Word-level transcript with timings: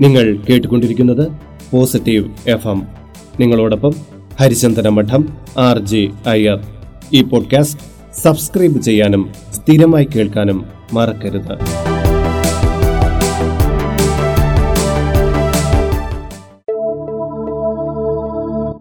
നിങ്ങൾ 0.00 0.36
കേട്ടുകൊണ്ടിരിക്കുന്നത് 0.50 1.28
positive 1.70 2.50
F 2.50 2.68
M 2.68 2.88
നിങ്ങളോടൊപ്പം 3.40 3.94
ഹരിചന്ദന 4.40 4.88
മഠം 4.88 5.38
ആർ 5.58 5.78
ജെ 5.78 6.08
അയ്യർ. 6.26 6.60
ഈ 7.12 7.22
പോഡ്കാസ്റ്റ് 7.22 7.80
സബ്സ്ക്രൈബ് 8.14 8.82
ചെയ്യാനും 8.82 9.34
സ്ഥിരമായി 9.52 10.04
കേൾക്കാനും 10.04 10.66
മറക്കരുത്. 10.92 11.58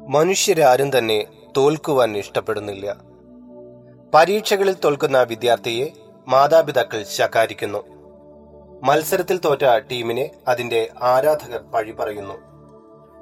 മനുഷ്യരാരും 0.10 0.98
തന്നെ 0.98 1.26
തോൽക്കുവാൻ 1.58 2.18
ഇഷ്ടപ്പെടുന്നില്ല. 2.18 2.96
പരീക്ഷകളിൽ 4.14 4.76
തോൽക്കുന്ന 4.84 5.24
വിദ്യാർത്ഥിയെ 5.24 5.86
മാതാപിതാക്കൾ 6.28 7.04
ശകാരിക്കുന്നു. 7.16 7.97
മത്സരത്തിൽ 8.84 9.38
തോറ്റ 9.38 9.66
ടീമിനെ 9.92 10.30
അതിന്റെ 10.48 10.90
ആരാധകർ 11.02 11.58
പഴി 11.58 11.92
പറയുന്നു. 11.92 12.34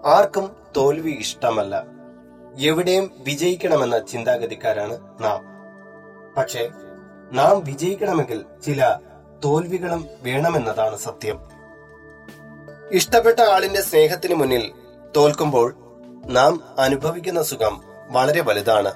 ആർക്കും 0.05 0.55
തോൽവി 0.77 1.11
ഇഷ്ടമല്ല. 1.11 1.85
എവിടെയും 2.59 3.11
വിജയിക്കണമെന്ന 3.19 3.99
ചിന്താഗതിക്കാരാണ് 3.99 5.23
നാം. 5.23 5.45
പക്ഷേ 6.37 6.69
നാം 7.31 7.63
വിജയിക്കണമെങ്കിൽ 7.63 8.45
ചില 8.65 8.99
തോൽവികളും 9.45 10.07
വേണമെന്നതാണ് 10.21 10.97
സത്യം. 10.97 11.39
ഇഷ്ടപ്പെട്ട 12.91 13.39
ആളിന്റെ 13.39 13.81
സ്നേഹത്തിന് 13.81 14.35
മുന്നിൽ 14.35 14.71
തോൽക്കുമ്പോൾ 15.15 15.75
നാം 16.25 16.63
അനുഭവിക്കുന്ന 16.79 17.43
സുഖം 17.43 17.83
വളരെ 18.09 18.41
വലുതാണ്. 18.41 18.93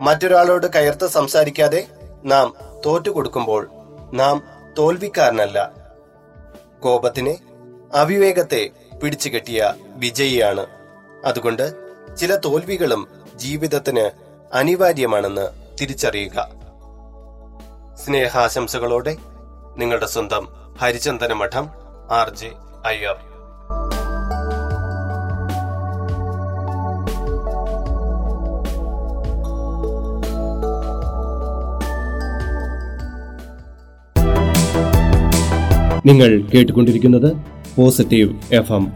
മറ്റൊരാളോട് 0.00 0.66
കയർത്ത് 0.66 1.06
സംസാരിക്കാതെ 1.06 1.86
നാം 2.24 2.54
തോറ്റുകൊടുക്കുമ്പോൾ 2.86 3.70
നാം 4.12 4.59
തോൽവിക്കാരനല്ല. 4.78 5.72
കോപത്തിനെ 6.80 7.38
അവിവേകത്തെ 7.94 8.70
പിടിച്ചുകെട്ടിയ 9.02 9.74
വിജയിയാണ്. 9.86 10.66
അതുകൊണ്ട് 11.24 11.74
ചില 12.16 12.36
തോൽവികളും 12.36 13.08
ജീവിതത്തിന് 13.34 14.10
അനിവാര്യമാണെന്ന് 14.54 15.48
തിരിച്ചറിയുക. 15.80 16.50
സ്നേഹാശംസകളോടെ 17.94 19.16
നിങ്ങളുടെ 19.76 20.06
സ്വന്തം 20.06 20.48
ഹരിചന്ദന 20.80 21.32
മഠം 21.32 21.70
ആർ 22.10 22.30
ജെ 22.30 22.52
അയ്യർ. 22.86 23.29
നിങ്ങൾ 36.06 36.44
കേട്ടുകൊണ്ടിരിക്കുന്നത് 36.54 37.36
പോസിറ്റീവ് 37.76 38.34
എഫ് 38.52 38.72
എം. 38.72 38.88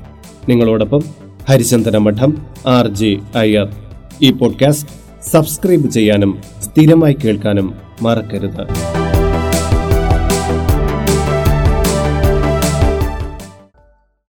നിങ്ങളോടൊപ്പം 0.48 1.02
ഹരിചന്ദന 1.48 1.96
മഠം 1.96 2.46
ആർ 2.66 2.88
ജെ 2.88 3.16
അയ്യർ. 3.36 3.68
ഈ 4.22 4.32
പോഡ്കാസ്റ്റ് 4.32 4.90
സബ്സ്ക്രൈബ് 5.30 5.90
ചെയ്യാനും 5.90 6.38
സ്ഥിരമായി 6.62 7.16
കേൾക്കാനും 7.24 7.74
മറക്കരുത്. 8.02 8.94